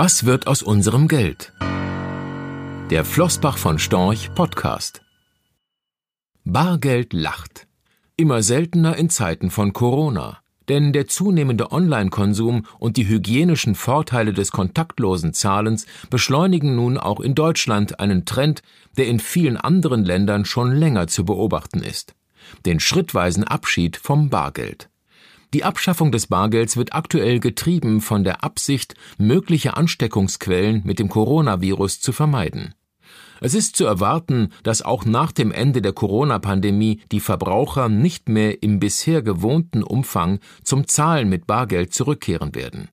[0.00, 1.52] Was wird aus unserem Geld?
[2.88, 5.02] Der Flossbach von Storch Podcast.
[6.44, 7.66] Bargeld lacht.
[8.16, 10.38] Immer seltener in Zeiten von Corona.
[10.68, 17.34] Denn der zunehmende Online-Konsum und die hygienischen Vorteile des kontaktlosen Zahlens beschleunigen nun auch in
[17.34, 18.62] Deutschland einen Trend,
[18.96, 22.14] der in vielen anderen Ländern schon länger zu beobachten ist.
[22.66, 24.90] Den schrittweisen Abschied vom Bargeld.
[25.54, 32.00] Die Abschaffung des Bargelds wird aktuell getrieben von der Absicht, mögliche Ansteckungsquellen mit dem Coronavirus
[32.00, 32.74] zu vermeiden.
[33.40, 38.62] Es ist zu erwarten, dass auch nach dem Ende der Corona-Pandemie die Verbraucher nicht mehr
[38.62, 42.88] im bisher gewohnten Umfang zum Zahlen mit Bargeld zurückkehren werden.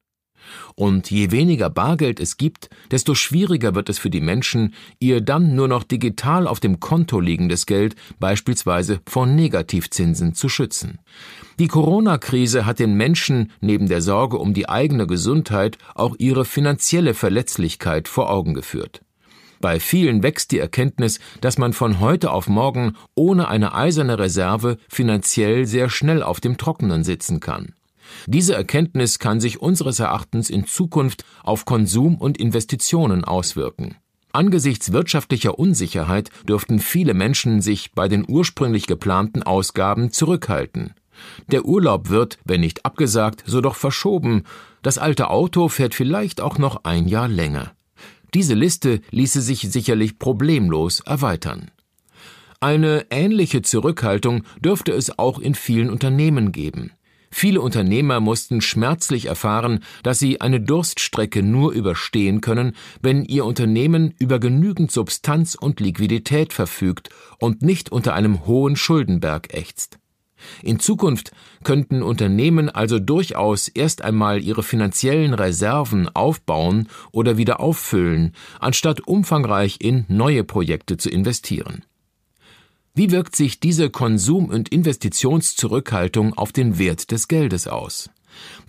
[0.76, 5.56] Und je weniger Bargeld es gibt, desto schwieriger wird es für die Menschen, ihr dann
[5.56, 11.00] nur noch digital auf dem Konto liegendes Geld beispielsweise vor Negativzinsen zu schützen.
[11.60, 17.14] Die Corona-Krise hat den Menschen neben der Sorge um die eigene Gesundheit auch ihre finanzielle
[17.14, 19.02] Verletzlichkeit vor Augen geführt.
[19.62, 24.78] Bei vielen wächst die Erkenntnis, dass man von heute auf morgen ohne eine eiserne Reserve
[24.90, 27.74] finanziell sehr schnell auf dem Trockenen sitzen kann.
[28.28, 33.96] Diese Erkenntnis kann sich unseres Erachtens in Zukunft auf Konsum und Investitionen auswirken.
[34.32, 40.94] Angesichts wirtschaftlicher Unsicherheit dürften viele Menschen sich bei den ursprünglich geplanten Ausgaben zurückhalten.
[41.52, 44.44] Der Urlaub wird, wenn nicht abgesagt, so doch verschoben.
[44.82, 47.72] Das alte Auto fährt vielleicht auch noch ein Jahr länger.
[48.34, 51.72] Diese Liste ließe sich sicherlich problemlos erweitern.
[52.60, 56.92] Eine ähnliche Zurückhaltung dürfte es auch in vielen Unternehmen geben.
[57.38, 64.14] Viele Unternehmer mussten schmerzlich erfahren, dass sie eine Durststrecke nur überstehen können, wenn ihr Unternehmen
[64.20, 70.00] über genügend Substanz und Liquidität verfügt und nicht unter einem hohen Schuldenberg ächzt.
[70.64, 71.34] In Zukunft
[71.66, 79.80] könnten Unternehmen also durchaus erst einmal ihre finanziellen Reserven aufbauen oder wieder auffüllen, anstatt umfangreich
[79.82, 81.84] in neue Projekte zu investieren.
[82.98, 88.10] Wie wirkt sich diese Konsum- und Investitionszurückhaltung auf den Wert des Geldes aus?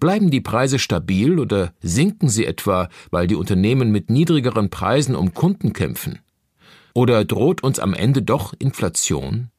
[0.01, 5.33] Bleiben die Preise stabil oder sinken sie etwa, weil die Unternehmen mit niedrigeren Preisen um
[5.33, 6.19] Kunden kämpfen?
[6.93, 9.51] Oder droht uns am Ende doch Inflation?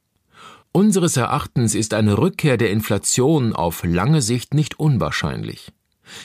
[0.74, 5.72] Unseres Erachtens ist eine Rückkehr der Inflation auf lange Sicht nicht unwahrscheinlich.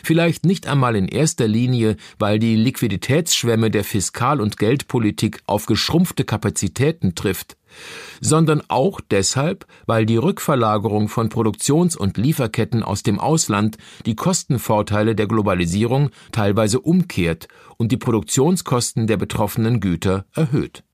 [0.03, 6.25] Vielleicht nicht einmal in erster Linie, weil die Liquiditätsschwemme der Fiskal- und Geldpolitik auf geschrumpfte
[6.25, 7.57] Kapazitäten trifft,
[8.21, 15.15] sondern auch deshalb, weil die Rückverlagerung von Produktions- und Lieferketten aus dem Ausland die Kostenvorteile
[15.15, 20.85] der Globalisierung teilweise umkehrt und die Produktionskosten der betroffenen Güter erhöht.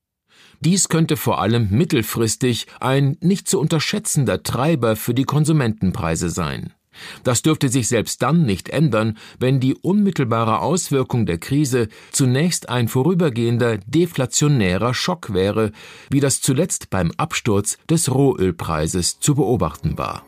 [0.60, 6.72] Dies könnte vor allem mittelfristig ein nicht zu unterschätzender Treiber für die Konsumentenpreise sein.
[7.24, 12.88] Das dürfte sich selbst dann nicht ändern, wenn die unmittelbare Auswirkung der Krise zunächst ein
[12.88, 15.72] vorübergehender deflationärer Schock wäre,
[16.10, 20.24] wie das zuletzt beim Absturz des Rohölpreises zu beobachten war.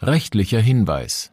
[0.00, 1.32] Rechtlicher Hinweis